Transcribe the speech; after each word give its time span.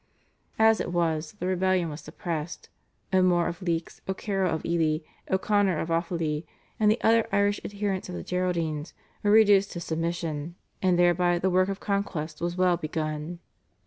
As 0.57 0.81
it 0.81 0.91
was, 0.91 1.33
the 1.33 1.45
rebellion 1.45 1.87
was 1.89 2.01
suppressed; 2.01 2.69
O'More 3.13 3.47
of 3.47 3.59
Leix, 3.59 4.01
O'Carroll 4.09 4.55
of 4.55 4.65
Ely, 4.65 5.03
O'Connor 5.29 5.77
of 5.77 5.89
Offaly, 5.89 6.43
and 6.79 6.89
the 6.89 6.99
other 7.03 7.27
Irish 7.31 7.61
adherents 7.63 8.09
of 8.09 8.15
the 8.15 8.23
Geraldines 8.23 8.93
were 9.21 9.29
reduced 9.29 9.71
to 9.73 9.79
submission, 9.79 10.55
and 10.81 10.97
thereby 10.97 11.37
the 11.37 11.51
work 11.51 11.69
of 11.69 11.79
conquest 11.79 12.41
was 12.41 12.57
well 12.57 12.77
begun. 12.77 13.37